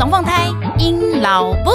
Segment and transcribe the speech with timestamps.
[0.00, 0.48] 龙凤胎，
[0.78, 1.70] 阴老布。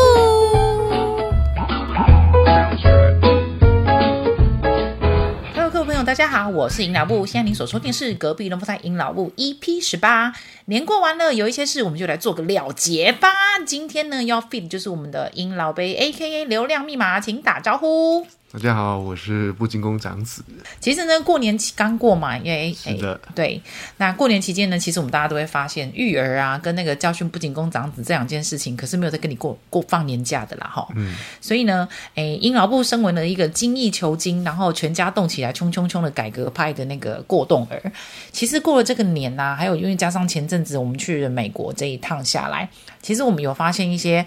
[5.53, 7.23] Hello，各位朋友，大家好，我是阴老布。
[7.27, 10.33] 现在您所收听是隔壁龙凤胎阴老布 EP 十八。
[10.65, 13.29] 年过完了，有一些事，我们就来做个了结吧。
[13.63, 18.25] 今天呢，要 feed 就是我们的阴老杯，AKA 流量密码，请打招呼。
[18.51, 20.41] 大家好，我是布金公长子。
[20.79, 23.59] 其实呢，过年期刚过嘛，因为是的，对。
[23.97, 30.87] 那过年期间呢，其实我们大家都会发现，育儿啊，跟那个教训布金公长子这两件事情，可是没有在跟你过过放年假的啦，哈。
[30.95, 31.15] 嗯。
[31.41, 37.91] 所以呢，哎，因老木身为了一个精益求精，然后全家动起来，冲冲冲的改革派的那个过动儿，
[38.31, 42.69] 其实过了这个年呐、啊，还有因为加上前阵子我们去了美国这一趟下来，
[43.01, 44.25] 其实我们有发现一些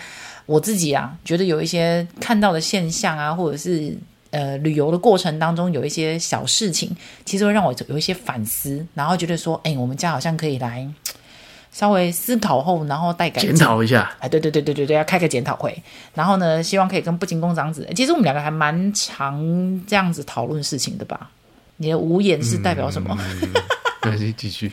[0.48, 3.96] 我自己啊，觉得有一些看到的现象啊，或者是。
[4.30, 10.86] 呃，旅游的过程当中有一些小事情，其实会让我有一些反思，然后觉得说，哎，我们家好像可以来
[11.72, 14.14] 稍微思考后，然后带改进检讨一下。
[14.18, 15.82] 哎，对对对对对对，要开个检讨会，
[16.12, 19.40] 然后呢，希望可以跟不金公长子，其实我们两个还蛮常
[19.86, 21.30] 这样子讨论事情的吧？
[21.78, 23.18] 你的无言是代表什么？
[24.02, 24.70] 没关系，继续。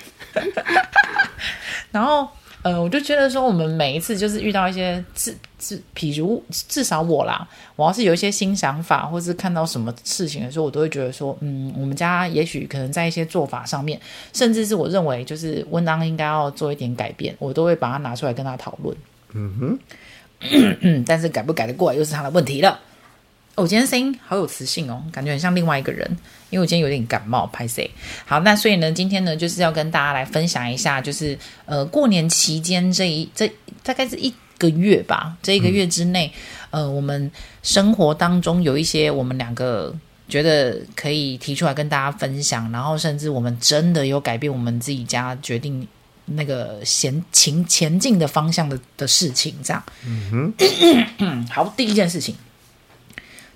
[1.92, 2.28] 然后。
[2.66, 14.02] 呃，我就觉得说，我们每一次就是遇到一些至至，比如至少我啦，我要是有一些新想法，或是看到什么事情的时候，我都会觉得说，嗯，我们家也许可能在一些做法上面，
[14.34, 18.98] 甚至是我认为就是温当应该要做一点改变，我都会把它拿出来跟他讨论。
[19.34, 19.78] 嗯
[20.42, 22.80] 哼， 但是改不改得过来又是他的问题了。
[23.56, 26.06] 我、哦、今天声音好有磁性哦，感觉很像另外一个人，
[26.50, 27.90] 因为我今天有点感冒，拍谁。
[28.26, 33.50] 好，那所以呢，今天呢就是要跟大家来分享一下，就是呃过年期间这一这
[33.82, 36.30] 大概是一个月吧，这一个月之内，
[36.72, 37.32] 嗯、呃，我们
[37.64, 39.96] 生活当中有一些我们两个
[40.28, 45.88] 觉得可以提出来跟大家分享，然后甚至我们真的有改变我们自己家决定
[46.26, 49.82] 那个前前前进的方向的的事情，这样。
[50.06, 50.54] 嗯
[51.20, 52.36] 哼， 好，第一件事情。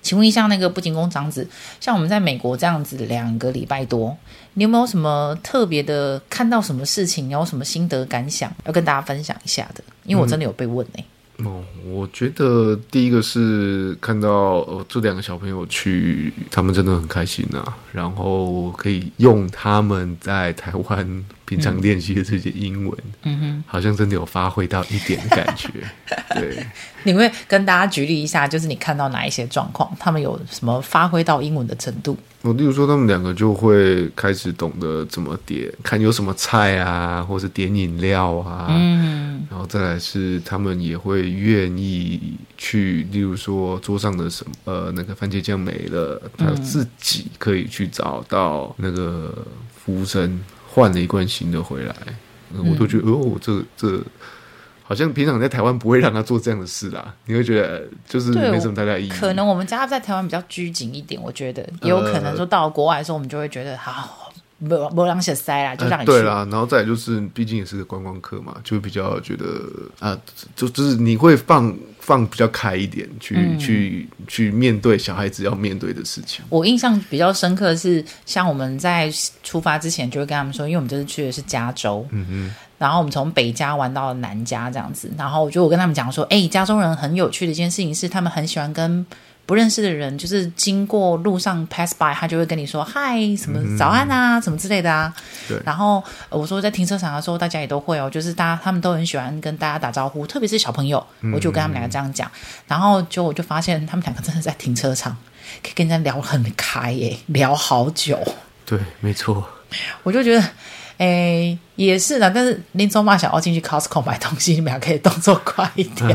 [0.02, 1.46] 请问一下，那个不金公长子，
[1.80, 4.16] 像我们在美国这样子两个礼拜多，
[4.54, 9.84] 你有没有什么特别的看到什么事情，有什么心得感想要跟大家分享一下的？
[10.04, 11.00] 因为我真的有被问呢、欸。
[11.02, 11.04] 嗯、
[11.44, 21.24] 哦，我觉得第一个是看到呃这两个小朋友去，他们真的很开心啊，然后可以用他们在台湾。
[21.50, 25.68] 平常练习的这些英文，嗯哼，好像真的有发挥到一点的感觉。
[26.30, 26.64] 对，
[27.02, 32.16] 你会跟大家举例一下，就是你看到哪一些状况，他们有什么发挥到英文的程度？
[32.42, 49.46] 我例如说，他们两个就会开始懂得怎么点，看有什么菜啊，或是点饮料啊，嗯，然后再来是他们也会愿意去，例如说桌上的什么呃那个番茄酱没了，他自己可以去找到那个
[49.76, 50.40] 服务生。
[50.72, 51.94] 换了一罐新的回来，
[52.56, 54.00] 我都觉得、嗯、哦，这这
[54.90, 57.14] 好像平常在台湾不会让他做这样的事啦。
[57.26, 59.08] 你会觉得就是没什么太大意义。
[59.08, 64.32] 可能我们家在台湾比较拘谨一点，我觉得也有可能说到了国外的时候，我们就会觉得好。
[64.62, 66.46] 没没让写塞啦，就让你对啦。
[66.50, 69.46] 然后再来就是，毕竟也是个观光客嘛，就会比较觉得
[69.98, 70.14] 啊，
[70.54, 76.44] 就就是你会放放比较开一点，去、嗯、去去面对小孩子要面对的事情。
[76.50, 79.10] 我印象比较深刻的是，像我们在
[79.42, 89.06] 出发之前就会跟他们说，因为我们这次去的是加州，嗯哼，然后我们从北家玩到了南家这样子，然后我就我跟他们讲说，哎，加州人很有趣的一件事情是，他们很喜欢跟。
[89.46, 95.12] 不认识的人，就是经过路上 pass by，他就会跟你说嗨，什么早安啊，嗯、什么之类的啊。
[95.48, 95.60] 对。
[95.66, 101.04] 然后我说在停车场的时候，大家也都会哦，就是大家他们都很喜欢跟大家打招呼，特别是小朋友，
[101.34, 102.28] 我就跟他们两个这样讲。
[102.28, 102.38] 嗯、
[102.68, 105.16] 然后就我就发现他们两个真的在停车场
[105.64, 108.20] 可以跟人家聊很开耶，聊好久。
[108.64, 109.44] 对，没错。
[110.04, 110.44] 我就觉得，
[111.00, 112.30] 哎，也是的。
[112.30, 116.14] 但是林总妈想要进去 Costco 买东西，你们俩可以动作快一点。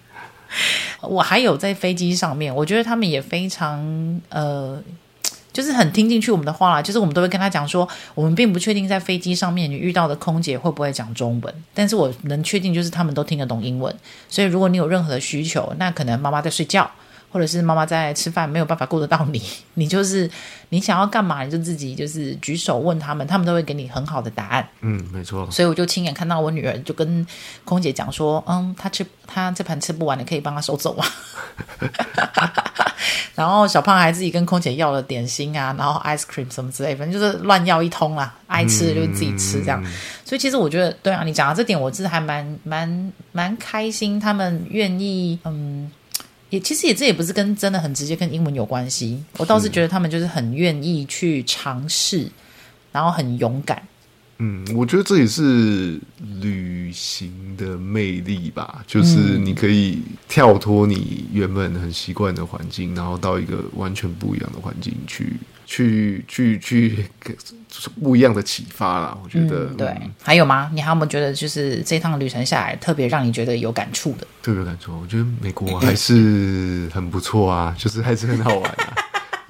[1.00, 3.80] 我还有在飞机上面，我觉得他们也非常
[4.28, 4.78] 呃，
[5.54, 6.82] 就是很听进去我们的话啦。
[6.82, 13.96] 就是我们都会跟他讲说，我们并不确定在飞机上面你遇到的空姐会不会讲中文，但是我能确定就是他们都听得懂英文。
[14.28, 16.90] 所以如果你有任何的需求，那可能妈妈在睡觉。
[17.32, 19.42] 或者是妈妈在吃饭，没有办法顾得到你，
[19.74, 20.30] 你就是
[20.68, 24.68] 你想要干嘛，你就自己就是举手问他们，他们都会给你很好的答案。
[24.82, 25.50] 嗯，没错。
[25.50, 27.26] 所以我就亲眼看到我女儿就跟
[27.64, 31.04] 空姐讲说：“嗯，她吃她这盘吃不完，你可以帮她收走吗？”
[33.34, 39.82] 然后小胖还自己跟空姐要了点心啊，然后 ice cream 什么之类，反正就是乱要一通啦，爱吃的就自己吃这样。
[39.82, 39.90] 嗯、
[40.24, 45.90] 所以其实我觉得，对啊，你讲到这点，我是还蛮蛮蛮开心，他们愿意嗯。
[46.52, 52.28] 也其实也这也不是跟真的很直接跟英文有关系，我倒是觉得他们就是很愿意去尝试，
[52.92, 53.82] 然后很勇敢，
[54.44, 56.00] 嗯，我觉得这也是
[56.40, 65.34] 旅行的魅力吧，就是你可以跳脱你原本很习惯的环境，然后到一个完全不一样的环境去，
[65.64, 67.06] 去，去，去，
[67.68, 69.16] 就是不一样的启发啦。
[69.22, 70.68] 我觉得，嗯、对、嗯，还有吗？
[70.74, 74.26] 你还有没有觉得，就是这趟旅程下来，特别让你觉得有感触的？
[74.42, 78.92] 特别有感触，我觉得美国还是很不错啊，就是还是很好玩啊。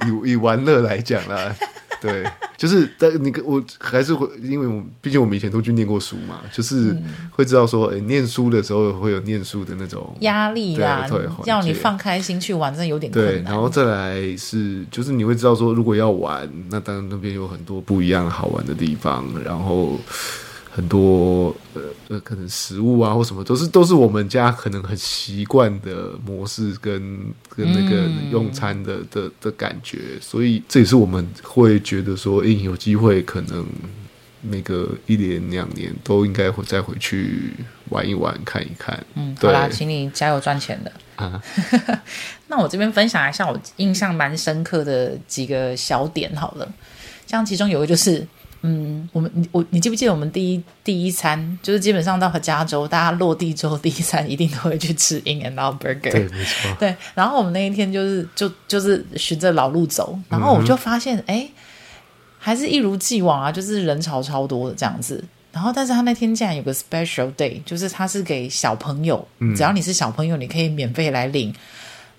[0.04, 1.56] 以以玩乐来讲啦。
[2.02, 2.24] 对，
[2.56, 6.96] 就是但你我还是会，因为我毕竟我们以前都去念过书嘛，就是
[7.30, 11.08] 会知道说，哎、欸，念书的时候会有念书的那种压力啦，
[11.44, 13.34] 要你放开心去玩，真的有点困难。
[13.34, 19.98] 对，然后再来是，就是你会知道说，如果要玩，那当然那边有很多不一样好玩的地方，然后。
[20.74, 33.66] 很多呃呃，可能食物啊或什么，都是都是我们家可能很习惯的模式跟跟那个用餐的、嗯、的的感觉，所以这也是我们会觉得说，哎、欸，有机会可能
[34.40, 37.52] 每个一年两年都应该会再回去
[37.90, 38.98] 玩一玩看一看。
[39.14, 41.38] 嗯，好啦，请你加油赚钱的啊！
[42.48, 46.72] 那我这边分享一下我印象蛮深刻的几个小点好了，
[47.26, 48.26] 像其中有一个就是。
[48.64, 56.12] 嗯，我们你我你记不记得我们第一第一餐就是基本上到了加州，大家落地之后第一餐一定都会去吃 In and Out Burger。
[56.12, 56.76] 对，没错。
[56.78, 61.50] 对，然后我们那一天就是就就是循着老路走，然后我就发现，哎、嗯，
[62.38, 65.24] 还是一如既往啊，就是人潮超多的这样子。
[65.50, 71.52] 然后，但是他那天竟然有个 Special Day，就是他是给小朋友，嗯、只要你是小朋友，你可以免费来领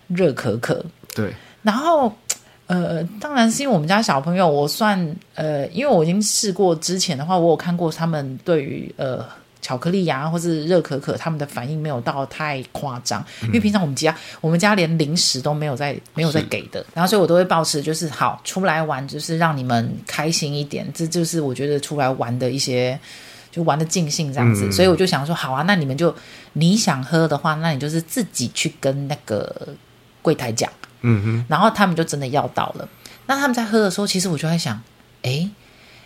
[0.08, 0.86] 热可可。
[1.16, 2.14] 对，然后。
[2.74, 9.24] 呃，当然是因为我们家小朋友，我算呃，因为我已经试过之前的话，我有看过他们对于呃
[9.62, 13.24] 巧克力呀或是热可可，他们的反应没有到太夸张。
[13.44, 23.00] 因为平常我们家我们家连零食都没有在没有在给的，然后所以我都会保持就是好出来玩，就是让你们开心一点，这就是我觉得出来玩的一些
[23.52, 24.72] 就玩的尽兴这样子。
[24.72, 26.14] 所以我就想说，好啊，那你们就
[26.54, 29.70] 你想喝的话，那你就是自己去跟那个
[30.22, 30.70] 柜台讲。
[31.04, 32.90] 嗯哼，然后他们就真的要到了。
[33.28, 34.82] 那他们在喝的时候，其实我就在想，
[35.22, 35.50] 哎，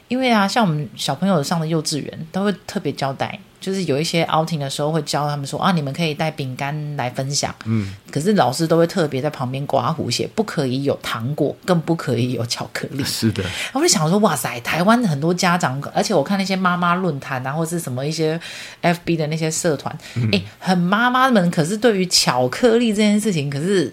[0.07, 7.53] 因为啊，像我们小朋友上的幼稚园都会特别交代，就是有一些 outing 的时候会教他们说啊，你们可以带饼干来分享。
[7.65, 13.03] 嗯，可是老师都会特别在旁边刮胡写，不可以有糖果，更不可以有巧克力。
[13.05, 13.43] 是的，
[13.73, 18.39] 我就想说，哇塞，台湾很多家长，而且我看那些妈妈论坛啊，或是什么一些
[18.83, 19.97] FB 的那些社团，
[20.31, 23.91] 诶，很妈妈们可是对于巧克力这件事情，可是。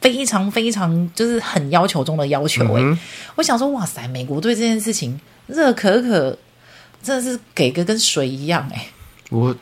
[0.00, 2.98] 非常非常就是很要求中的要求哎、嗯，
[3.36, 6.38] 我想说哇塞，美国对这件事情热可可
[7.02, 8.86] 真的是给个跟水一样哎。
[9.30, 9.54] 我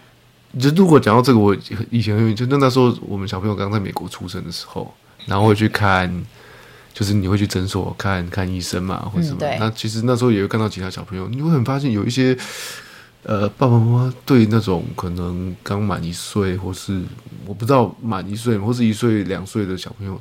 [0.59, 1.57] 就如果讲到这个，我
[1.91, 4.93] 以前就那那时候我们小朋友刚在美国出生的时候，
[5.27, 6.25] 然后会去看，
[6.93, 9.57] 就是你会去诊所看看医生嘛，或者什么、嗯。
[9.61, 12.37] 那其实那时候也会看到其他小朋友，你会很发现有一些。
[13.29, 17.03] 呃，爸爸妈妈对那种可能刚满一岁，或是
[17.45, 20.21] 我不知道满一岁，或是一岁两岁的小朋友，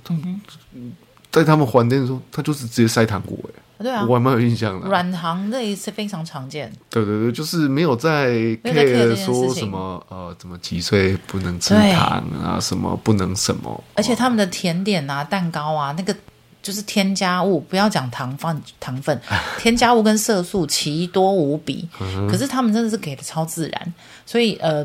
[0.73, 0.91] 嗯、
[1.31, 3.37] 在他们还店的时候，他就是直接塞糖果，
[3.77, 4.87] 哎，对啊，我还蛮有印象的。
[4.87, 6.73] 软糖这一次非常常见。
[6.89, 8.31] 对对对，就是没有在
[8.63, 16.15] care 说什么呃，怎么几岁不能吃糖啊，什么不能什么，而且他们的甜点啊、蛋糕啊，那个。
[16.65, 19.21] 就是添加物，不要讲糖分，糖分，
[19.59, 21.87] 添加物跟色素奇多无比。
[22.27, 23.93] 可是他们真的是给的超自然，
[24.25, 24.83] 所以呃，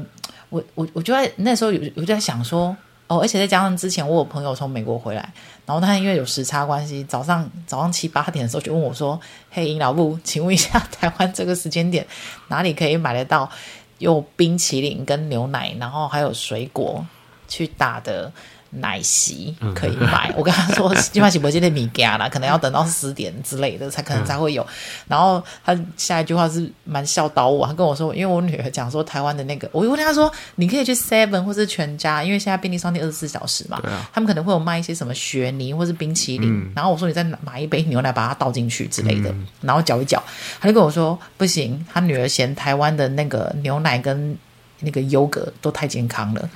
[0.51, 5.33] 我我我就在那时候有我就在想说，哦，而且再加上之前我有朋友从美国回来，
[5.65, 9.19] 然后他因为有时差关系，早上早上七八点的时候就问我说
[9.51, 12.07] ：“嘿，尹老布，请问一下，台湾这个时间点
[12.49, 13.51] 哪里可以买得到
[13.97, 17.03] 有冰淇淋跟牛奶，然后还有水果
[17.49, 18.31] 去打的？”
[18.71, 24.65] 奶昔可以买，我跟他说，今晚起播今天米加了，可能要等到十点之类的才可能才会有。
[25.09, 36.73] 然后他下一句话是蛮笑导我，他跟我说，因为我女儿讲说台湾的那个，我又问他说，你可以去 Seven 或是全家，因为现在便利商店二十四小时嘛，他们可能会有卖一些什么雪泥或是冰淇淋。
[36.75, 40.23] 然后我说你再买一杯牛奶，把它倒进去之类的，然后搅一搅。
[40.61, 44.39] 他就跟我说不行，他女儿嫌台湾的那个牛奶跟。
[44.81, 46.49] 那个优格都太健康了，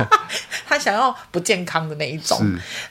[0.66, 2.38] 他想要不健康的那一种，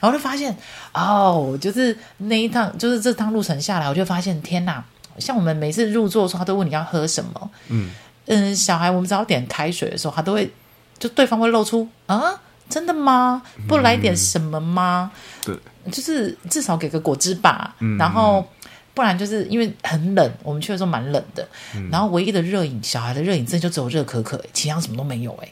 [0.00, 0.56] 然后就发现
[0.92, 4.82] 哦，就是那一趟，就是这趟路程下来，我就发现天哪！
[5.18, 7.90] 像我们每次入座的时候，他都问你要喝什么，嗯
[8.26, 10.50] 嗯、呃，小孩我们只要点开水的时候，他都会
[10.98, 12.20] 就对方会露出啊，
[12.68, 13.42] 真的吗？
[13.68, 15.10] 不来点什么吗？
[15.44, 18.46] 对、嗯，就是至少给个果汁吧，嗯、然后。
[18.94, 21.48] 不然就是因为很冷，我们去的时候蛮冷的。
[21.74, 25.48] 嗯、然后唯一的热饮，小孩的热饮真的就只有热可可，其他什么都没有哎。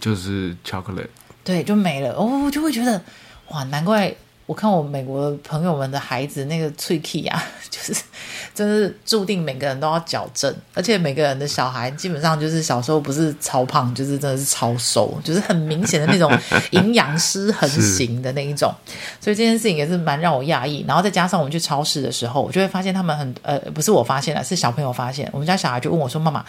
[0.00, 1.02] 就是巧克力。
[1.42, 3.02] 对，就没了哦，就会觉得
[3.48, 4.14] 哇，难怪
[4.48, 8.02] 我看我美国的朋友们的孩子那个脆 key 啊， 就是
[8.54, 16.32] 真是注定每个人都要矫正，而且每个人的小孩基本上就是小时候不是超胖，就是真的是超瘦，就是很明显的那种
[16.70, 18.74] 营养失衡型的那一种。
[19.20, 20.82] 所以这件事情也是蛮让我讶异。
[20.88, 25.28] 然后再加上我们去超市的时候，我就会发现他们很呃，不是我发现了，是小朋友发现。
[25.30, 26.42] 我们家小孩就问我说：“妈妈，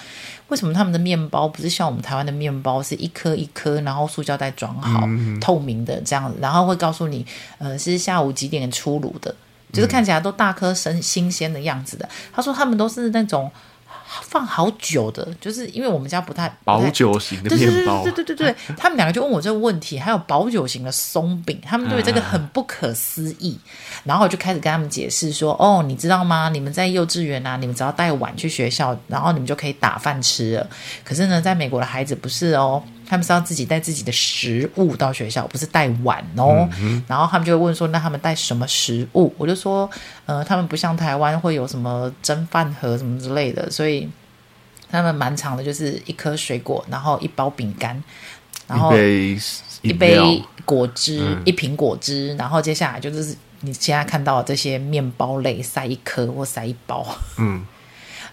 [0.47, 7.25] 为什么他们的面包不是像我们台湾的面包，是一颗一颗，然后塑胶袋装好，嗯、透明的这样子，然后会告诉你，
[7.57, 9.33] 呃，是。”是下午几点出炉的，
[9.71, 12.07] 就是看起来都大颗生新鲜的样子的。
[12.33, 13.51] 他说他们都是那种
[14.21, 18.01] 放好久的，就是因为我们家不太保久型的面包。
[18.03, 23.59] 对对对对对对，他们两个就问我这个问题，还有保久型的松饼，他们对这个很不可思议。
[24.03, 26.49] 然后我就开始跟他们解释说：“哦，你知道吗？
[26.49, 30.67] 你们在幼稚园啊，你们只要带碗去学校，然后你们就可以打饭吃了。
[31.03, 36.69] 可是呢，在美国的孩子不是哦。”他们是要自己带自己的食物到学校，不是带碗哦。
[36.79, 39.89] 嗯、然后他们就会问说：“那他们带什么食物？”我就说
[40.27, 44.07] ：“呃，他们不像台湾会有什么蒸饭盒什么之类的，所以
[44.91, 48.01] 他们蛮长的，就是一颗水果，然后一包饼干，
[48.67, 48.93] 然后
[49.81, 57.03] 一杯果汁，嗯、一瓶果汁，然后接下来就是你现在看到的这些面包类，塞一颗或塞一包。”
[57.39, 57.65] 嗯。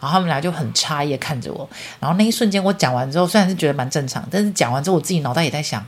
[0.01, 1.69] 然后他们俩就很诧异的看着我，
[2.01, 5.85] 然后那一瞬间我讲完之后，虽然是觉得蛮正常，但是讲完之后我自己脑袋也在想，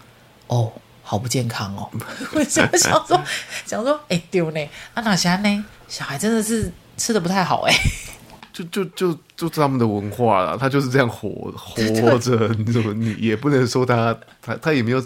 [0.46, 0.72] 哦，
[1.02, 1.88] 好不健康哦。
[2.34, 3.22] 我想想说，
[3.64, 4.68] 想说，哎丢呢？
[4.94, 5.64] 啊哪些呢？
[5.88, 7.74] 小孩真的是吃的不太好哎。
[8.64, 15.02] 就就就就是他们的文化了，他就是这样活活着，你怎么你也不能说他他他也没有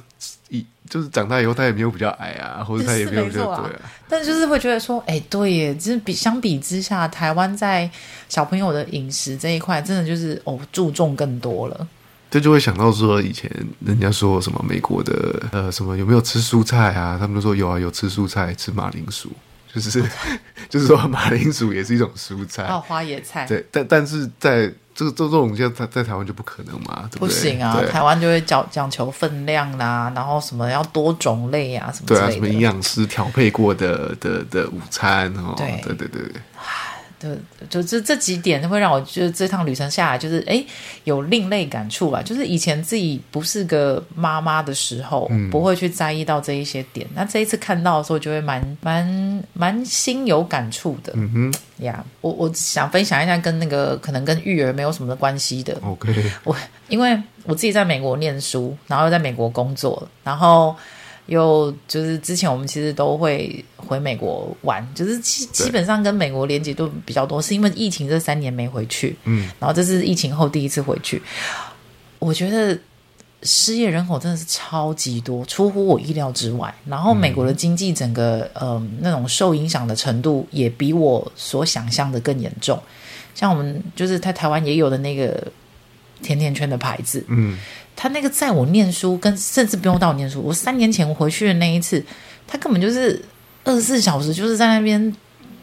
[0.49, 0.65] 一。
[0.91, 3.81] 就是长大以后，他也没有比较矮啊，或者他也没有比较对啊。
[4.11, 7.89] 但就是会觉得说，哎，对耶，就是比相比之下，台湾在
[8.29, 11.89] 小朋友的饮食这一块，真的就是哦注重更多了。
[12.31, 13.51] 这就会想到说，以前
[13.87, 17.17] 人家说什么美国的呃什么有没有吃蔬菜啊？
[17.19, 19.31] 他们都说有啊，有吃蔬菜，吃马铃薯，
[19.75, 20.03] 就是
[20.69, 23.47] 就是说马铃薯也是一种蔬菜，还有花椰菜。
[23.47, 27.29] 对，但但是在这个这这种就在在台湾就不可能嘛，对不对？
[27.29, 32.07] 不行啊，台湾就会讲讲求分量啦，然后什么要多种类啊，什么。
[32.07, 36.33] 对啊，什么营养师调配过的的的午餐哦，对对对对。
[37.23, 40.65] 就就这这几点会让我觉得这趟旅程下来，就是哎，
[41.05, 42.21] 有另类感触吧。
[42.23, 47.07] 就是以前自己不是个妈妈的时候，嗯、不会去在意到这一些点。
[47.15, 51.13] 那这一次看到的时候，就会蛮蛮蛮心有感触的。
[51.17, 55.79] 嗯哼，呀，我我想分享一下跟那个可能跟育儿没有什么的关系的。
[55.83, 56.13] OK，
[56.45, 56.57] 我
[56.89, 60.75] 因为我自己在美国念书，然后又在美国工作，然后。
[61.27, 71.23] 又就是之前我们其实都会回美国玩，就是基基本上跟美国连接都比较多，是因为疫情这三年没回去，嗯，然后这是疫情后第一次回去。
[72.19, 72.79] 我觉得
[73.43, 76.73] 失业人口真的是超级多，出乎我意料之外。
[76.87, 82.81] 然后美国的经济整个嗯、呃、那种受影响的程度也比我所想象的更严重。
[83.35, 85.43] 像我们就是在台湾也有的那个
[86.23, 87.59] 甜甜圈的牌子，嗯。
[87.95, 92.03] 他那个在我念书，跟甚至不用到我念书，我三年前回去的那一次，
[92.47, 93.23] 他根本就是
[93.65, 95.15] 二十四小时就是在那边，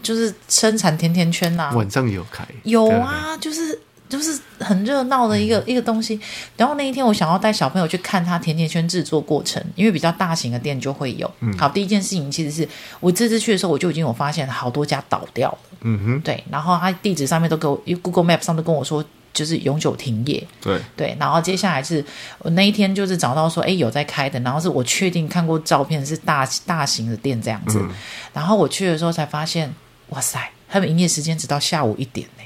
[0.03, 1.75] 就是生产甜甜圈呐、啊。
[1.75, 2.45] 晚上有开？
[2.63, 6.17] 有啊，就是就是很热闹的一个、嗯、一个东西。
[6.55, 11.29] 然后那一天我想要带小朋友去看他甜甜圈制作过程，因为比较大型的店就会有。
[11.39, 15.57] 嗯、好，第一件事情其实是我这次去的时候，我就已经有发现好多家倒掉了。
[15.81, 16.41] 嗯哼，对。
[16.51, 19.03] 然后他地址上面都给我，因为 Google Map 上都跟我说。
[19.33, 20.79] 就是永久停业，对。
[20.95, 22.03] 对，然后接下来是
[22.39, 27.89] 我那一天就是找到说，哎，有在开的，然后是我确定看过照片是大大型的店这样子，嗯、
[28.33, 29.73] 然后我去的时候才发现，
[30.09, 32.43] 哇塞，他们营业时间只到下午一点呢，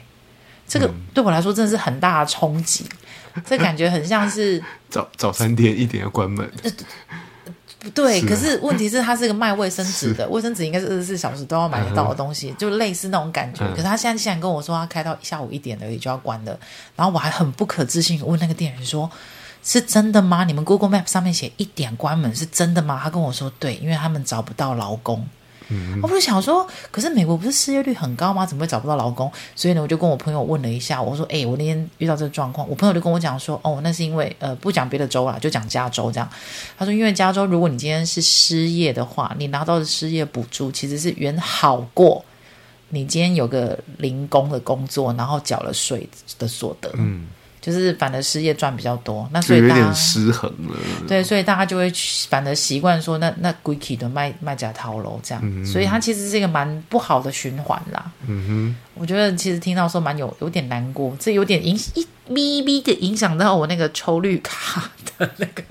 [0.68, 2.86] 这个对我来说真的是很大的冲击，
[3.34, 6.52] 嗯、这感觉很像是 早早餐店一点要关门。
[7.92, 13.66] 对，是啊、可是问题是，它是一个卖卫生纸的，卫生纸应该是二十四小时都要买得到的东西，嗯、就类似那种感觉。
[13.66, 16.58] 嗯、可是他现在竟然跟我说，他开到下午一点而已就要关了，
[16.96, 19.10] 然后我还很不可置信问那个店员说
[19.64, 20.44] ：“是真的吗？
[20.46, 25.28] 你们 Google Map 上面写一点关门是真的吗？”他跟我说：“对，因为他们找不到劳工。”
[25.70, 28.46] 嗯、我不是想说，可是美国不是失业率很高吗？
[28.46, 29.32] 怎么会找不到劳工？
[29.56, 36.30] 所以呢，我就跟我朋友问了一下，我说：“哎，我那天遇到这个状况，我朋友就跟我讲说，哦，那是因为呃，不讲别的州啦，就讲加州这样。
[36.78, 42.24] 他说，因为加州，如果你今天是失业的话，你拿到的失业补助其实是远好过
[42.90, 47.28] 你今天有个零工的工作，然后缴了税的所得。”嗯。
[47.64, 50.76] 就是反而失业赚比较多，那所以大家有点失衡了。
[51.08, 51.90] 对，所以大家就会
[52.28, 58.12] 反而习惯说，那那贵气的卖卖假套楼这样，嗯、所以它其实是一个蛮不好的循环啦。
[58.28, 65.64] 嗯哼，我觉得其实听到说蛮有有点难过，这有点影一咪咪的影响到我那个抽绿卡的那个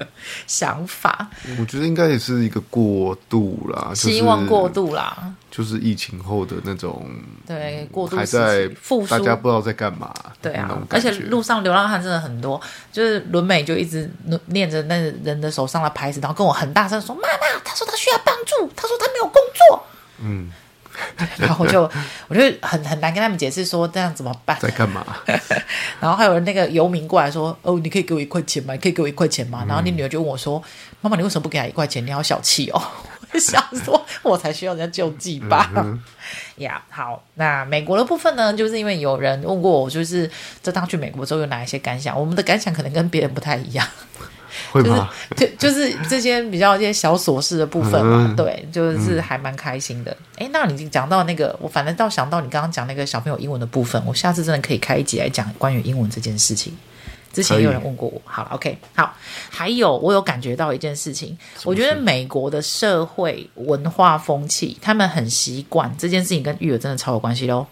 [0.46, 1.28] 想法。
[1.58, 7.06] 我觉得应该也是一个过度啦，就是、希望过度啦，就是疫情后的那种
[7.46, 10.14] 对过度还在复苏，大家不知道在干嘛。
[10.40, 12.60] 对啊，而且路上流浪汉真的很多，
[12.92, 14.10] 就是伦美就一直
[14.46, 19.86] 念着那人的手上的牌子，然后跟我很大声说：“妈妈，他说他需要帮助，他说他没有工作。”
[20.20, 20.50] 嗯。
[21.38, 21.90] 然后我就
[22.28, 24.56] 我就很很难跟他们解释说这样怎么办？
[24.60, 25.04] 在干嘛？
[26.00, 28.74] 然后还有那个游民过来说：“哦，你可以给我一块钱吗？
[28.74, 30.62] 你可以给我一块钱吗？”嗯、然后你女儿就问我说
[31.00, 32.04] ：“妈妈，你为什么不给他一块钱？
[32.04, 32.82] 你好小气哦！”
[33.32, 35.70] 我想说，我才需要人家救济吧？
[36.56, 38.52] 呀、好，那美国的部分呢？
[38.52, 40.30] 就是因为有人问过我，就是
[40.62, 42.18] 这趟去美国之后有哪一些感想？
[42.18, 43.88] 我们的感想可能跟别人不太一样。
[44.70, 45.10] 会吗？
[45.36, 50.16] 就是、就就是这些比较一些小琐事的部分嘛，嗯、对，就是还蛮开心的。
[50.36, 56.76] 哎、嗯，那你讲到那个，我反正倒想到你刚刚讲那个小朋友英文的部分，我下次真的可以开一集来讲关于英文这件事情。
[57.32, 59.16] 之前也有人问过我，好了，OK，好。
[59.48, 67.66] 还有，我有感觉到一件事情，我觉得美国的社会文化风气，他们很习惯这件事情，跟育儿真的超有关系喽。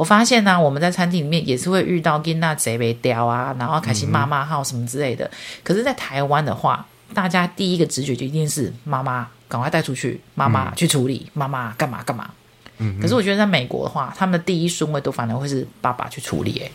[0.00, 5.26] 我发现呢、啊，我们在餐厅里面也是会遇到跟那贼被叼啊，然后开心骂骂号什么之类的。
[5.26, 5.30] 嗯、
[5.62, 12.30] 可是，在台湾的话，大家第一个直觉就一定是妈妈赶快带出去，妈妈去处理，妈妈干嘛干嘛。
[12.78, 16.62] 嗯、可是我觉得在美国的话，他们的第一顺位都反而会是爸爸去处理。
[16.64, 16.70] 哎，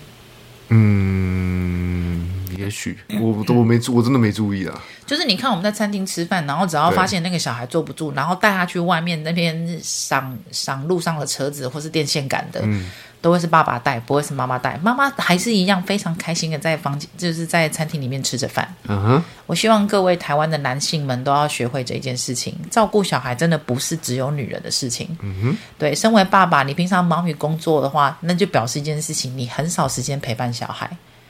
[0.70, 2.30] 嗯，
[2.60, 4.84] 也许我我没我真的没注意啊。
[5.08, 12.60] 就是你看我们在餐厅吃饭，然后只要发现那个小孩坐不住，然后带他去外面那边赏赏路上的车子或是电线杆的。
[12.64, 12.92] 嗯
[13.26, 14.78] 都会是爸爸带，不会是妈妈带。
[14.84, 18.72] 妈妈还是一样非常开心的在房间，就是在餐厅里面吃着饭。
[18.88, 19.24] 嗯哼。
[19.48, 25.10] 我希望各位台湾的男性们都要学会这件事情，照顾小孩真的不是只有女人的事情。
[25.22, 25.58] 嗯哼。
[25.80, 30.88] 对，身为爸爸，你平常忙于工作的话，那就表示一件事情，你很少时间陪伴小孩。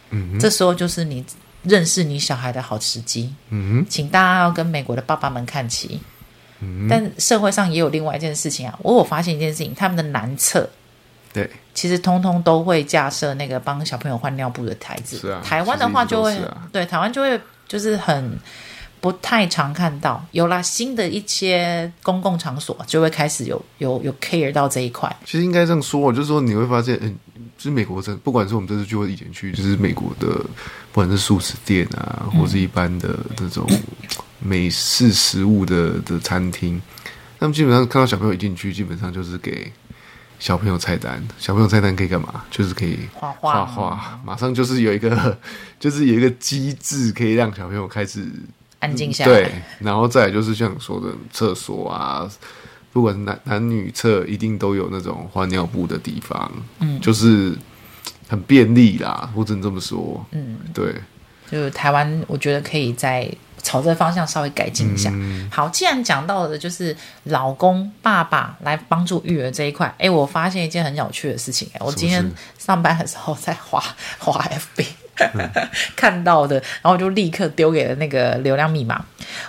[0.09, 0.39] 嗯哼。
[0.39, 1.23] 这时候就是你
[1.63, 3.33] 认识你小孩的好时机。
[3.51, 3.85] 嗯哼。
[3.89, 6.01] 请大家要跟美国的爸爸们看齐。
[6.89, 10.69] 但社会上也有另外一件事情啊，我有发现一件事情，他们的男厕。
[11.35, 15.17] 对，其实通通都会架设那个帮小朋友换尿布的台子。
[15.17, 18.39] 是啊，台湾的话就会，啊、对，台湾就会就是很
[19.01, 20.25] 不太常看到。
[20.31, 25.13] 有啦，新的一些公共场所就会开始有有有 care 到这一块。
[25.25, 27.13] 其实应该这样说，就是说你会发现，嗯，
[27.57, 30.27] 就是美国这，不管是我们这次去或以前去，就是美国的，
[30.93, 33.69] 不管是素食店啊，或是一般的这种
[34.39, 36.81] 美式食物的的餐厅，
[37.37, 39.69] 他们基本上看到小朋友一进去，基本上就是给。
[40.37, 42.43] 小朋友菜单，小朋友菜单可以干嘛？
[42.51, 45.37] 就是可以画画画画，马上就是有一个，
[45.79, 48.25] 就是有一个机制可以让小朋友开始
[48.79, 49.31] 安静下来。
[49.31, 52.29] 对，然后再来就是像你说的厕所啊，
[52.91, 57.57] 不管是男男女厕，一定都有那种换尿布的地方，嗯，就是
[58.27, 60.25] 很便利啦，我只能这么说。
[60.31, 60.95] 嗯，对，
[61.49, 63.31] 就台湾，我觉得可以在。
[63.65, 65.09] 朝这方向稍微改进一下。
[65.11, 71.67] 嗯、好，既然讲到的就是老公、爸爸来帮助育儿这一块，哎，我发现一件很有趣的事情。
[71.79, 72.23] 我今天
[72.59, 73.83] 上班的时候在滑
[74.19, 74.47] 滑
[74.77, 74.85] FB、
[75.33, 75.49] 嗯、
[75.95, 79.03] 看到的，然后我就立刻丢给了那个流量密码。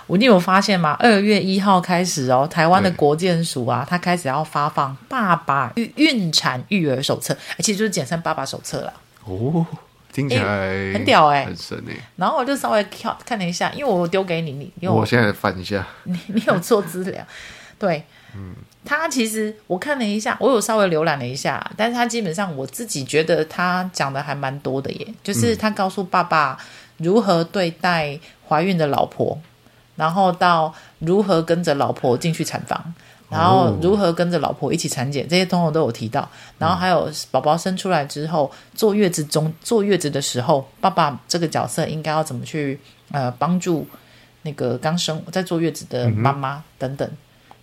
[0.07, 0.95] 我你有发现吗？
[0.99, 8.93] 二月一号开始哦，台湾的国健署啊，他开始要发放爸爸孕孕产育儿手册，其实就是简称爸爸手册了。
[9.25, 9.63] 哦。
[10.17, 11.93] 听起来很屌哎，很神哎。
[12.15, 17.23] 然后我就稍微看看了一下，因为我丢给你，你因为我现在翻一下， 你你有做资料，
[17.77, 18.03] 对，
[18.35, 26.57] 嗯，他其实我看了一下，我有稍微浏览了一下，但是他基本上我自己觉得他讲的还蛮多的耶，就是他告诉爸爸
[26.97, 29.39] 如何对待怀孕的老婆，
[29.97, 32.95] 然后到如何跟着老婆进去产房。
[33.29, 36.27] 然后如何跟着老婆一起产检，这些通通都有提到。
[36.57, 42.79] 然后还有宝宝生出来之后，坐月子中坐月子的时候，爸爸这个角色应该要怎么去
[43.11, 43.85] 呃帮助
[44.43, 47.09] 那个刚生在坐月子的妈妈等等。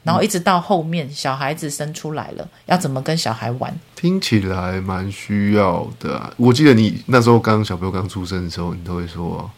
[0.03, 3.75] 然后一直到后面小孩子生出来了，要怎么跟小孩玩？
[3.97, 6.31] 听起来蛮需要的啊。
[6.37, 9.51] 我记得你那时候刚小朋友刚出生的时候，你都会说。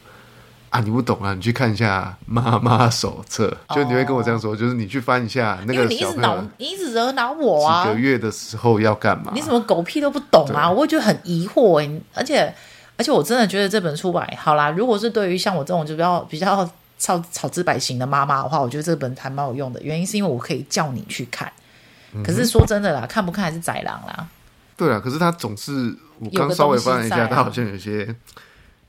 [0.77, 1.33] 啊，你不懂啊！
[1.33, 7.83] 你去看一下妈妈手册，就你会跟我这样说，就是你去翻一下那个小朋友，你一直惹恼我啊！
[7.83, 9.33] 几个月的时候要干嘛？
[9.35, 10.71] 你怎么狗屁都不懂啊？
[10.71, 12.55] 我会觉得很疑惑哎，而且
[12.99, 19.83] 而且我真的觉得这本书吧，好啦，如果是对于像我这种就比较比较草草之百型的妈妈的话，我觉得这本还蛮有用的。
[19.83, 21.51] 原因是因为我可以叫你去看，
[22.23, 24.29] 可是说真的啦，看不看还是宰狼啦。
[24.77, 28.15] 对啊，可是他总是我刚稍微翻了一下，他好像有些。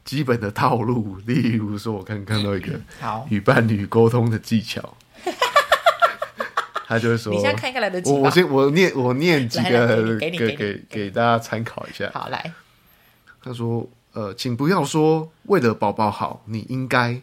[0.07, 2.79] 基本的套路，例如说，我刚看到一个
[3.27, 4.95] 与伴侣沟通的技巧，
[6.87, 12.09] 他就会说：“你现在看一个来得及？”我我先我念我念几个给给给给大家参考一下。
[12.13, 12.53] 好来，
[13.43, 17.21] 他说：“呃，请不要说为了宝宝好，你应该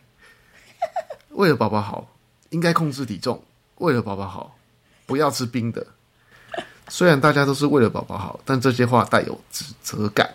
[1.33, 2.07] 为了宝宝好，
[2.51, 3.42] 应该控制体重，
[3.77, 4.55] 为了宝宝好，
[5.07, 5.87] 不要吃冰的。
[6.88, 10.35] 虽然大家都是为了宝宝好，但这些话带有指责感，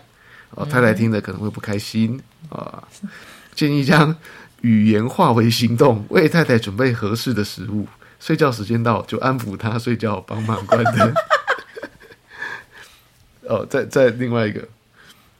[0.54, 3.08] 呃，太太听了可能会不开心啊、呃。
[3.54, 4.14] 建议将
[4.62, 7.86] 语言化为行动，为太太准备合适的食物。
[8.18, 11.14] 睡觉时间到就安抚她睡觉，帮忙关灯。
[13.48, 14.68] 哦，再再另外一个，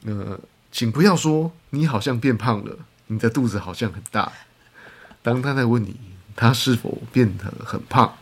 [0.07, 0.39] 呃，
[0.73, 4.33] 请不要说你好像变胖了，你的肚子好像很大。
[5.23, 5.95] 当太太问你
[6.35, 8.13] 她是否变得很胖，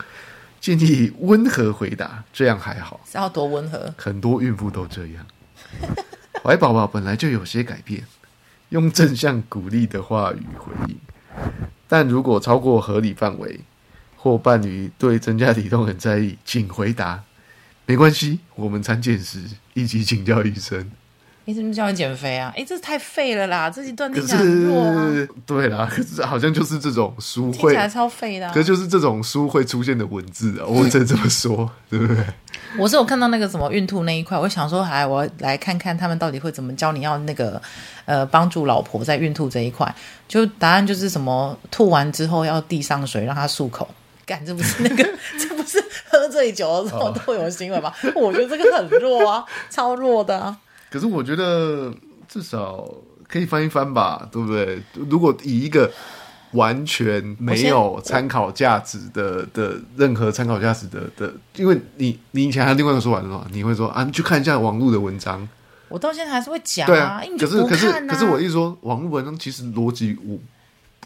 [0.61, 3.01] 建议温和回答，这样还好。
[3.11, 3.95] 是要多温和？
[3.97, 5.27] 很多孕妇都这样。
[6.43, 8.05] 怀宝宝本来就有些改变，
[8.71, 10.97] 用正向鼓励的话语回应。
[11.87, 13.61] 但如果超过合理范围，
[14.17, 17.23] 或伴侣对增加体重很在意，请回答。
[17.87, 19.43] 没关系，我们参见时
[19.75, 20.91] 一起请教医生。
[21.49, 22.53] 你怎么叫你减肥啊？
[22.55, 23.71] 哎，这太废了啦！
[23.71, 25.11] 这一段听起来很弱啊。
[25.47, 28.53] 对啦，可是好像就是这种书会听起来超废的啊。
[28.53, 32.23] 可是就是这种书会出现的文字啊，我只能这么说，对不对？
[32.79, 37.59] 我是有看到那个什么孕吐那一块，我想说，哎，我来看看他们到底会怎么教你要那个
[38.05, 39.91] 呃帮助老婆在孕吐这一块。
[40.29, 43.89] 就答案就是什么，吐完之后要递上水让她漱口。
[44.27, 45.03] 干，这不是那个，
[45.41, 47.91] 这不是喝醉酒的时候都有行为吗？
[48.05, 50.55] 哦、我觉得这个很弱啊，超弱的啊。
[50.91, 51.93] 可是我觉得
[52.29, 52.89] 至少
[53.27, 54.83] 可以翻一翻吧，对不对？
[55.09, 55.91] 如果以一个
[56.53, 65.47] 完全没有参考价值的的任何参考价值的的，因为你你以前还有另外一个说法的话，你会说啊，你去看一下网络的文章。
[65.89, 70.39] 我到现在还是会讲啊，对啊，你可是可是可是我意思说，网络文章其实逻辑，我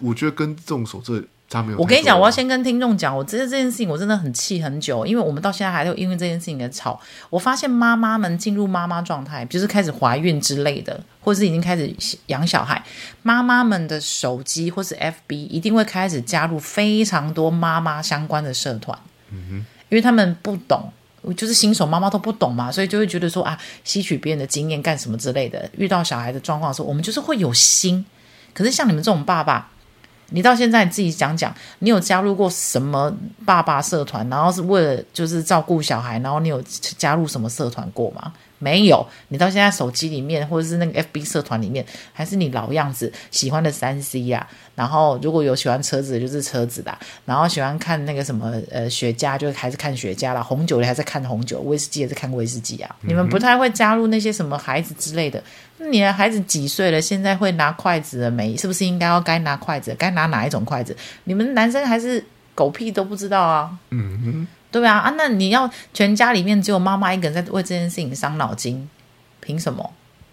[0.00, 1.22] 我觉得跟这种手册。
[1.76, 6.98] 我跟你讲，我要先跟听众讲，我觉得这件事情我真的很气很久，因为我们到现在还有因为这件事情的吵。
[7.28, 11.94] 我发现妈妈们进入妈妈状态，就是开始怀孕之类的，或是已经开始
[12.26, 12.82] 养小孩，
[13.22, 18.98] 妈妈们的手机或是 FB 一定会开始加入非常多妈妈相关的社团，
[19.30, 19.54] 嗯哼，
[19.88, 20.90] 因为他们不懂，
[21.36, 25.70] 就是新手妈妈都不懂嘛，所以就会觉得说啊，吸取别人的经验干什么之类的。
[25.76, 28.04] 遇到小孩的状况的时候，我们就是会有心，
[28.54, 29.68] 可是像你们这种爸爸。
[30.32, 33.12] 你到现在你自己讲讲，你有加入过什么
[33.44, 34.28] 爸爸社团？
[34.28, 36.62] 然后是为了就是照顾小孩，然后你有
[36.98, 38.32] 加入什么社团过吗？
[38.62, 39.04] 没有。
[39.28, 44.70] 你到现在手机里面或者是那个 FB 社团里面，还是你老样子喜欢的三 C 呀、啊？
[44.76, 46.92] 然后如果有喜欢车子的，就是车子的；
[47.26, 52.96] 然后喜欢看那个什么呃雪茄，就还是看雪茄啦；红酒的还是看红酒，威士忌也是看威士忌啊。
[53.02, 55.42] 嗯、你们不太会加入那些什么孩子之类的。
[55.90, 57.02] 你的孩子几岁了？
[57.02, 58.56] 现在会拿筷子了没？
[58.56, 59.94] 是不是应该要该拿筷子？
[59.98, 60.96] 该拿哪一种筷子？
[61.24, 63.76] 你们男生还是狗屁都不知道啊？
[63.90, 65.14] 嗯哼，对啊啊！
[65.16, 68.88] 那你要全家里面只有妈妈一个人在为这件事情伤脑筋，
[69.40, 69.88] 凭什么？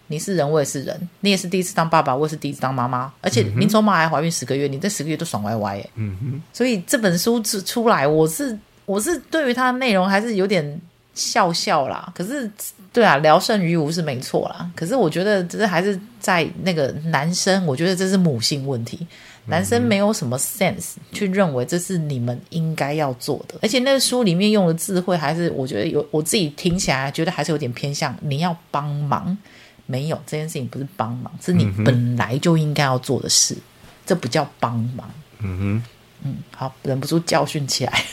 [0.08, 5.90] 你是人，我也是人，你也是第一次当爸爸，我也是第一次当妈妈，而且林周妈还怀孕十个月，你这十个月都爽歪歪耶。
[5.96, 10.82] 嗯哼，所以这本书出出来，我是我是对于它的内容还是有点
[11.14, 12.12] 笑笑啦。
[12.16, 12.50] 可是。
[12.92, 14.68] 对啊，聊胜于无是没错啦。
[14.76, 19.06] 可是我觉得这还是在那个男生，我觉得这是母性问题。
[19.50, 23.56] 男生没有什么 sense 去认为这是你们应该要做的。
[23.62, 29.38] 而且那个书里面用的智慧，还是我觉得有我自己听起来觉得还是有点偏向你要帮忙。
[29.86, 33.58] 没有这件事情不是帮忙，是你本来就应该要做的事，
[34.06, 35.10] 这不叫帮忙。
[35.40, 35.84] 嗯哼，
[36.26, 38.06] 嗯，好，忍不住教训起来。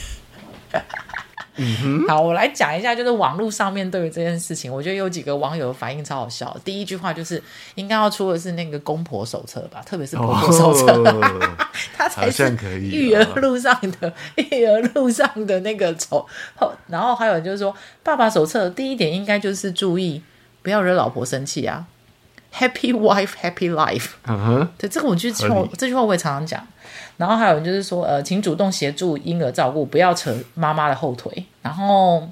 [1.56, 6.56] 嗯哼，好，我来讲一下，就是网络上面对于这件事情，我觉得有几个网友的反应超好笑。
[6.64, 7.42] 第一句话就是，
[7.76, 11.56] 应该要出的是那个公婆手册吧，特别是婆婆手册，哦、
[11.96, 16.26] 他才是育儿路上的育儿路上的那个丑。
[16.88, 20.22] 然后还有就是说，爸爸手册第一点应该就是注意
[20.62, 21.86] 不要惹老婆生气啊。
[22.54, 24.12] Happy wife, happy life。
[24.26, 25.34] 嗯哼，对，这个我觉得
[25.76, 26.66] 这句话我也常常讲。
[27.16, 31.44] 然后还有人就是说，呃，请主动协助婴儿照顾，不要扯妈妈的后腿。
[31.62, 32.28] 然后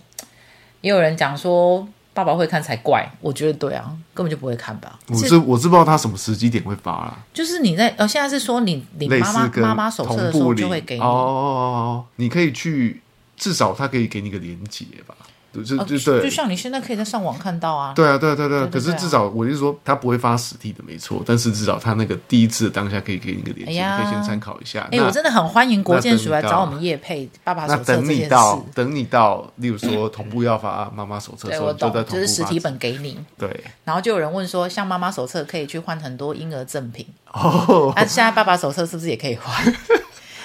[0.81, 3.11] 也有人讲说，爸爸会看才怪。
[3.21, 4.99] 我觉得对啊，根本就不会看吧。
[5.09, 7.19] 我是我是不知道他什么时机点会发啦。
[7.33, 13.01] 就是你在呃，现在是说你你妈妈妈妈手册的时候就会给你哦，哦，哦，你可以去，
[13.37, 15.15] 至少他可以给你个连结吧。
[15.63, 17.93] 就就对，就像你现在可以在上网看到啊。
[17.95, 18.67] 对啊，对啊对对。
[18.69, 21.23] 可是至少我就是说，他不会发实体的，没错。
[21.25, 24.89] 但是至少他那个第一次当下可以给你个链接，你可以先参考一下。
[24.91, 28.09] 哎，我真的很欢迎国建署来找我们叶配爸爸手册这件事。
[28.09, 32.15] 等你到，等你到，例如说同步要发妈妈手册的时候，就在同步发。
[32.15, 33.19] 就是实体本给你。
[33.39, 33.49] 对。
[33.85, 37.93] 然后就有人问说，像妈妈手册可以去换很多婴儿赠品哦。
[37.95, 39.75] 那现在爸爸手册是不是也可以换？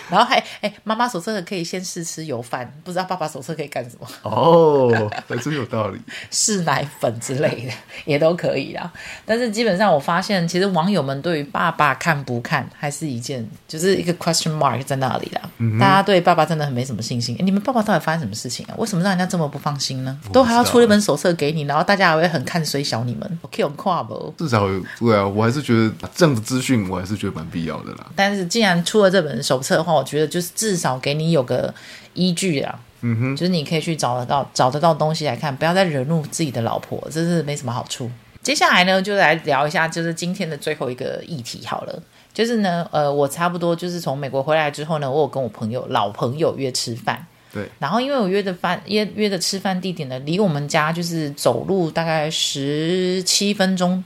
[0.10, 4.08] 然后还哎，妈妈手册可以先试吃油饭，不知道爸爸手册可以干什么？
[4.24, 6.00] 哦，还真有道理。
[6.32, 7.72] 试奶粉之类的
[8.06, 8.91] 也都可以啦。
[9.26, 15.41] 但是基本上我发现，其实网友们对于爸爸看不看，还是一件就是一个 question mark 在那里啦。
[15.58, 17.36] 嗯、大家对爸爸真的很没什么信心。
[17.39, 18.76] 你们爸爸到底发生什么事情啊？
[18.78, 20.17] 为什么让人家这么不放心呢？
[20.34, 23.39] 都还要出一本手册给你，然后大家还会很看衰小你们。
[23.43, 24.34] OK，我跨不？
[24.38, 24.67] 至少
[25.00, 28.08] 对啊，我还是觉得这样的资讯，我还是觉得蛮必要的啦。
[28.15, 31.74] 但是既然出了这本手册的话，我觉得就是至少给你有个
[32.14, 38.10] 依据啊，嗯哼，就是你可以去找得到找得到东西来看，不要再惹怒自己的老婆，这是没什么好处。
[38.42, 42.02] 接下来呢，就来聊一下，就是今天的最后一个议题好了，
[42.34, 54.04] 就是呢，呃，我差不多就是从美国回来之后呢，我有跟我朋友老朋友约吃饭，对，然后因为我约的饭约约的吃饭地点呢，离我们家就是走路大概十七分钟。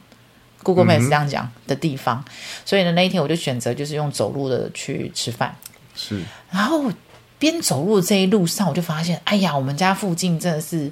[0.66, 2.32] Google Maps 这样讲的地方，嗯、
[2.64, 5.54] 所以呢，那一天我就选择就是用走路的去吃饭。
[5.96, 6.92] 是，然后
[7.38, 10.92] 边走路这一路上，我就发现，哎呀，我们家附近真的是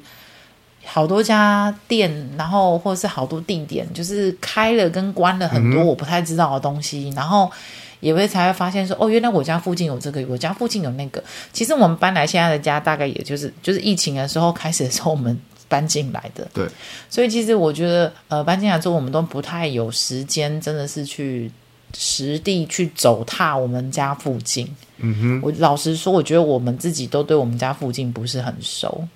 [0.85, 7.51] 好多家店，然后或者是好多地点，就是开了跟关了很多我不太知道的东西，嗯、然后
[7.99, 11.23] 也会才会发现说，哦，原来我家附近有这个，我家附近有那个。
[11.53, 15.39] 其实我们搬来现在的家，大概也就是就是疫情的时候开始的时候，我们。
[15.71, 16.67] 搬进来的，对，
[17.09, 21.49] 所以其实我觉得，呃，搬进来之后，我们都不太有时间，真的是去
[21.93, 24.67] 实地去走踏我们家附近。
[24.97, 29.07] 嗯哼，我老实说，我觉得我们自己都对我们家附近不是很熟。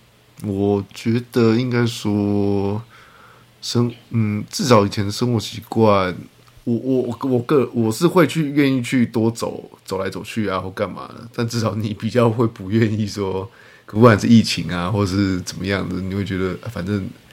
[0.44, 2.82] 我觉得应该说，
[3.62, 6.16] 生，嗯，至少以前的生活习惯，
[6.64, 13.50] 我我我个我是会去愿意去多走走来走去啊，或干嘛的，但至少你比较会不愿意说。
[13.88, 17.25] 不管是疫情啊，或是怎么样的，你会觉得反正啊、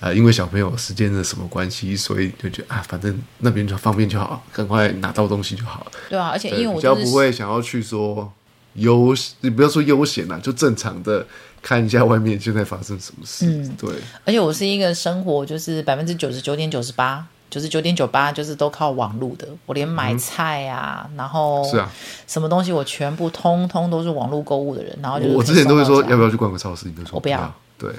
[0.00, 5.92] 呃，因为小朋友时间的什么关系，所以就觉得啊，反正那边就方便就好，赶快拿到东西就好了。
[6.08, 8.32] 对啊，而且因为我、就是、比较不会想要去说
[8.74, 11.26] 悠，你不要说悠闲啦，就正常的
[11.60, 13.46] 看一下外面现在发生什么事。
[13.46, 13.90] 嗯，对。
[14.24, 17.26] 而且我是一个生活就是百分之九十九点九十八。
[17.50, 19.48] 九十九点九八，就是都靠网络的。
[19.64, 21.90] 我连买菜啊，嗯、然后是啊，
[22.26, 24.94] 什么东西我全部通通都是网络购物的人。
[25.02, 26.84] 然后就是我之前都会说，要不要去逛个超市？
[26.88, 27.50] 你都说我不要。
[27.78, 27.92] 对，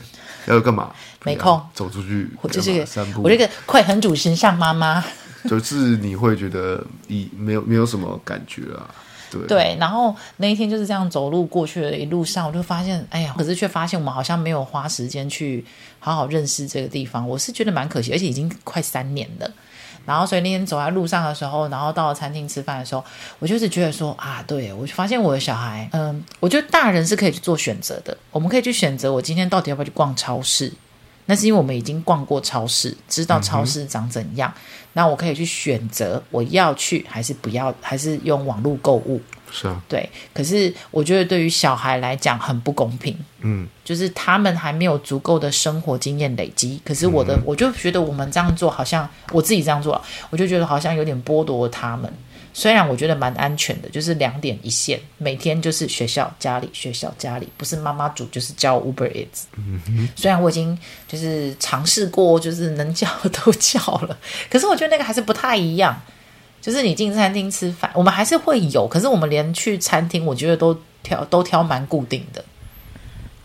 [0.48, 0.94] 要干嘛？
[1.24, 2.30] 没空，走出去。
[2.42, 3.24] 我就是散步。
[3.24, 5.04] 我这个快很主形象妈妈，
[5.50, 8.86] 就是你会觉得你没有没有什么感觉啊。
[9.32, 15.64] 对，对，然后那一天就是这样走路过去的一路上，我就发现，哎呀，可是却发现我们好像没有花时间去
[16.00, 19.50] 好好认识这个地方，我是觉得蛮可惜，而且已经快三年了。
[20.06, 23.04] 然后所以那天走在路上的时候，然后到了餐厅吃饭的时候，
[23.40, 30.74] 我就是觉得说啊，对，我就发现我的小孩，嗯，我觉得大人是可以去做选择的，我们可以去选择我今天到底要不要去逛超市。
[31.26, 34.52] 那是因为我们已经逛过超市，知道超市长怎样。
[34.94, 39.22] 那我可以去选择我要去还是不要，还是用网络购物。
[39.52, 40.10] 是啊，对。
[40.34, 43.16] 可是我觉得对于小孩来讲很不公平。
[43.42, 46.82] 嗯，就是他们还没有足够的生活经验累积。
[46.84, 52.12] 可是我的，嗯、我就觉得我们这样做好像我自己这样做了，我就觉得好像有点剥夺他们。
[52.52, 59.44] 虽然我觉得蛮安全的，就是两点一线，每天就是学校家里学校家里，不是妈妈煮就是叫 Uber Eats。
[59.56, 60.10] 嗯哼。
[60.18, 64.18] 虽然我已经就是尝试过，就是能叫都叫了，
[64.50, 65.98] 可是我觉得那个还是不太一样。
[66.62, 72.44] 就是你进餐厅吃饭，我们还是会有，可是我们连去餐厅，我觉得都挑都挑蛮固定的，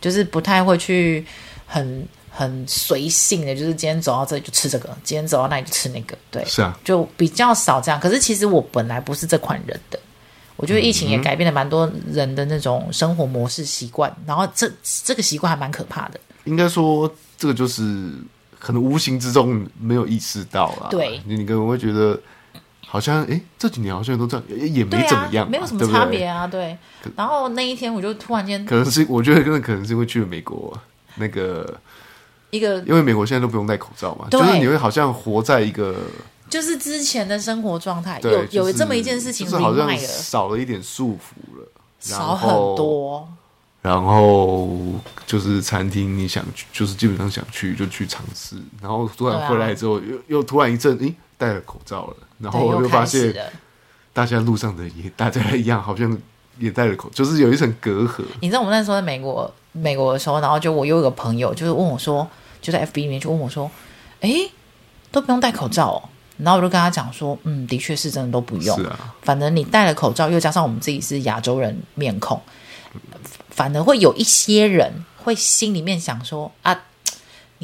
[0.00, 1.24] 就是不太会去
[1.66, 2.06] 很。
[2.36, 8.00] 很随性的，就是今天走到这里就吃这个，今天走到那里就吃那个，对，是啊，就比较少这样。
[8.00, 9.96] 可是其实我本来不是这款人的，
[10.56, 14.68] 我觉得疫情也改变了蛮多人的那种生活模式习惯，然后这
[15.04, 16.18] 这个习惯还蛮可怕的。
[16.42, 18.12] 应该说，这个就是
[18.58, 20.88] 可能无形之中没有意识到啦。
[20.90, 22.18] 对，你可能会觉得
[22.94, 26.46] 好像哎，这几年好像都这样，也也没怎么样，没有什么差别啊。
[26.46, 26.78] 对，
[27.16, 30.72] 然后那一天我就突然间，可能是我觉得真的可能是因为去了美国
[31.16, 31.76] 那个。
[32.50, 35.96] 一个，因为美国现在都不用戴口罩嘛，就是你会好像活在一个，
[36.48, 43.28] 就是之前的生活状态，有有这么一件事情，就是好像少了一点束缚了，少很多。
[43.82, 44.70] 然后
[45.26, 53.34] 就是餐厅，你想去，就是基本上想去就去尝试，然后突然回来之后，又又突然一阵，诶，戴了口罩了，然后我就发现，
[54.12, 56.16] 大家路上的也大家一样，好像
[56.58, 58.22] 也戴了口，就是有一层隔阂。
[58.40, 62.28] 你知道我们那时候在美国，美国的时候，然后就我有一个朋友，就是问我说。
[62.64, 63.70] 就在 FB 里面就问我说
[64.22, 64.30] ：“哎，
[65.12, 66.08] 都不用戴口罩哦？”
[66.42, 68.74] 然后我就跟他讲说：“嗯，的确是真的都不用。
[68.78, 72.40] 是啊，反正你戴了口罩，又加上我们自己是亚洲人面孔，
[73.50, 74.90] 反而会有一些人
[75.22, 76.74] 会心里面想说：啊，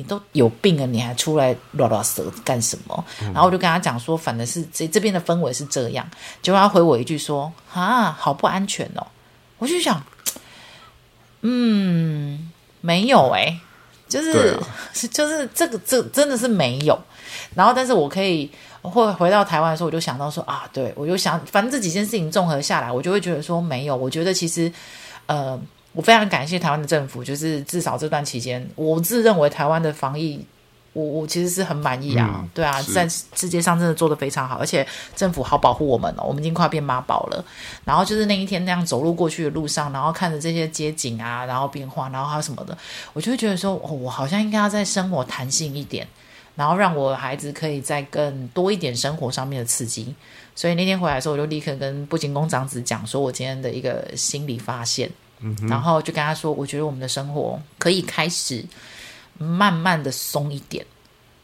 [0.00, 3.04] 你都有病了，你还出来拉拉舌干什么？
[3.20, 6.08] 嗯、然后我就跟他讲说，反正是这这边的氛围是这样。
[6.40, 9.06] 结果他回我一句说：“啊，好不安全哦。”
[9.58, 10.02] 我就想，
[11.42, 13.60] 嗯，没有哎、欸，
[14.08, 14.66] 就是、啊、
[15.12, 16.98] 就是这个这真的是没有。
[17.54, 23.94] 然后，但是我可以会回到台湾的时候，我就想到说啊，对我就想，反正这几件事情综合下来，我就会觉得说没有。
[23.94, 24.72] 我觉得其实，
[25.26, 25.60] 呃。
[25.92, 30.44] 我非常感谢台湾的政府，就是至少这段期间，我自认为台湾的防疫，
[30.92, 37.44] 我我其实是很满意啊，嗯、对啊，在世界上真的做得非常好，而且政府好保护我们哦，我们已经快变妈宝了。
[37.84, 42.76] 然后就是那一天那样走路过去的路上，然后看着这些街景啊，然后变化，然后还有什么的，
[43.12, 46.06] 我就会觉得说，哦，我好像应该要在生活弹性一点，
[46.54, 50.14] 然后让我的孩子可以再更多一点生活上面的刺激。
[50.54, 55.10] 所以那天回来的时候，我就立刻跟布景工长子讲说，我今天的一个心理发现。
[55.68, 58.64] 然后就跟他说：“我觉得我们的生活可以开始
[59.38, 60.84] 慢慢的松一点，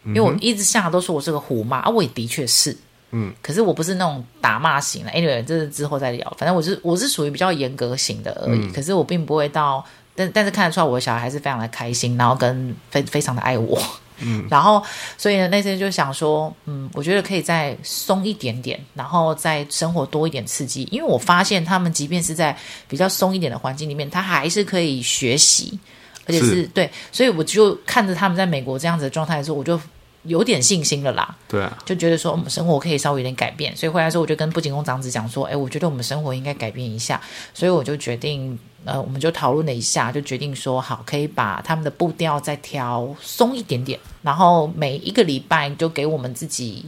[0.05, 2.77] 因为我一直向来都说我是个虎妈啊，我也的确是，
[3.13, 5.11] 嗯，可是我不是那种打骂型的。
[5.13, 6.37] Anyway，这是之后再聊。
[6.39, 13.81] 反正我是我是属于比较严格型的而已，可是我并不会到，但但是看得出来我的小孩还是非常的开心，然后跟非非常的爱我。”
[14.19, 14.83] 嗯，然后，
[15.19, 20.89] 所以呢，那天就想说，嗯，我觉得可以再松一点点，然后再生活多一点刺激。
[20.91, 22.57] 因为我发现他们即便是在
[22.89, 25.79] 比较松一点的环境里面，他还是可以学习，
[26.27, 26.91] 而且是，是对。
[27.13, 29.81] 所以我就看着他们在美国这样子的状态的时候，我就。
[30.27, 37.21] 有点信心了啦，对啊，就觉得说我们生活可以稍微有点改变，所以回来之后我就跟布景宫长子讲说，哎，我觉得我们生活应该改变一下，
[37.55, 46.85] 所以我就决定，呃，我们就讨论了一下，就决定说好，可以把他们的步调再调松一点点，然后每一个礼拜就给我们自己，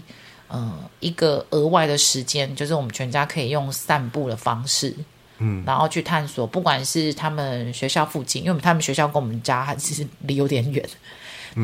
[0.48, 4.94] 呃，一个额外的时间，就是我们全家可以用散步的方式，
[5.38, 10.85] 嗯，然后去探索，不管是他们学校附近，因为他们学校跟我们家还是离有点远。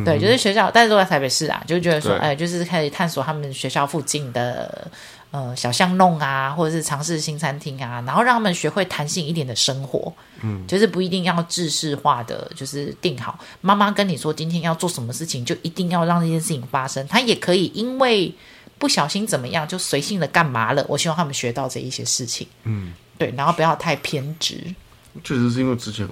[0.02, 4.90] 对，就是学校，但是都在台北市啊，就觉得说，哎，就是开始探索他们学校附近的
[5.30, 13.38] 呃小巷弄啊，或者是尝试新餐厅啊，然后让他们学会弹性一点的生活，嗯，就是不一定要制式化的，就是定好。
[13.60, 17.06] 妈妈跟你说今天要做什么事情，就一定要让这件事情发生。
[17.06, 18.34] 他也可以因为
[18.78, 20.84] 不小心怎么样，就随性的干嘛了。
[20.88, 24.74] 我希望他们学到这一些事情，嗯，对，然后不要太偏执。
[25.22, 26.08] 确实是因为之前。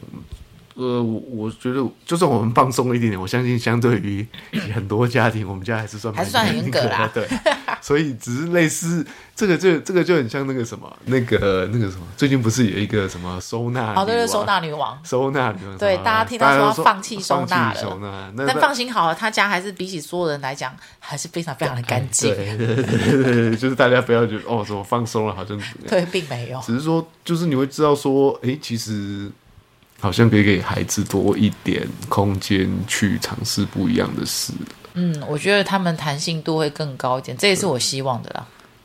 [0.74, 4.26] 呃，我我觉得，就算我们放松一点点，我相信相对于
[4.74, 7.10] 很多家庭，我们家还是算还是算很严格啦。
[7.12, 7.28] 对，
[7.82, 9.06] 所以只是类似
[9.36, 13.92] 这个就这个就很像那个什么，那个那个什么，最近不是有一个什么收纳？
[13.94, 15.76] 哦，对对，收纳女王，收纳女王。
[15.76, 22.34] 对，大家听到说要放弃收纳了，但放心好了，他家还是比起所有人来讲，还是非常非常的干净。
[22.34, 29.30] 对对对对，就是大家不要觉得哦，怎么放松了，好像 对，并没有，只是说，就是你会知道说，哎，其实。
[30.02, 34.52] 好像可以给孩子多一点空间去尝试不一样的事。
[34.94, 38.44] 嗯，我觉得他们弹性度会更高一点，这也是我希望的啦。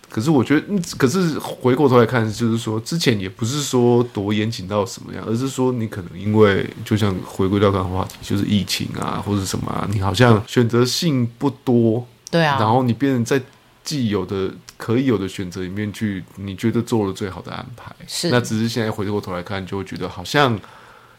[0.10, 12.08] 可是我觉得，可是回过头来看，就是说之前也不是说多严谨到什么样，而是说你可能因为就像回归到刚刚话题，就是疫情啊，或者什么啊，你好像选择性不多。
[12.30, 12.58] 对啊。
[12.60, 13.42] 然后你变成在
[13.84, 17.94] 既有的可以有的选择里面去，你觉得做了最好的安排。
[18.08, 18.30] 是。
[18.30, 20.58] 那只是现在回过头来看，就会觉得好像。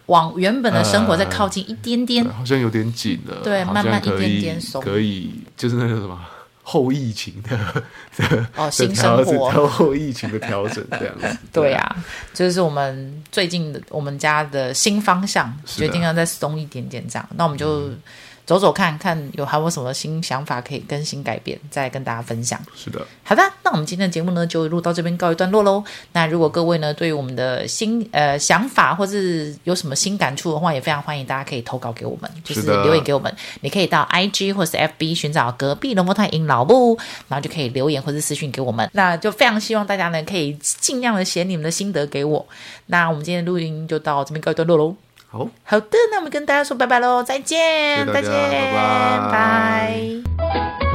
[0.09, 3.37] 往原本的生活再靠近一点点，呃、好像有点紧了。
[3.43, 6.21] 对，慢慢一点点松，可以就是那个什么
[6.63, 7.83] 后疫情的
[8.17, 11.39] 的哦，新生活后疫情的调整这样子。
[11.51, 11.97] 对啊，
[12.35, 17.29] 就是我们最近的我们家的新方向，决定要再松一点点这样。
[17.35, 17.89] 那我们就。
[17.89, 17.99] 嗯
[18.49, 22.59] 走走看看，有还有什么新想法可以更新改变，再跟大家分享。
[22.75, 25.85] 是的，好的，那我们今天的节目呢，就录到这边告一段落喽。
[26.15, 33.31] 那如果各位呢，对于我们的新呃想法，或是有什么新感触的话，也非常欢迎大家可以投稿给我们，就是留言给我们。
[33.61, 36.97] 你可以到 IG 或是 FB 寻找隔壁龙凤胎阴老木，
[37.29, 38.89] 然后就可以留言或是私讯给我们。
[38.95, 42.47] 那就非常希望大家呢，可以尽量的写你们的心得给我。
[42.87, 44.97] 那我们今天的录音就到这边告一段落喽。
[45.31, 50.88] 好好的，那我们跟大家说拜拜喽，再见，再见，拜拜。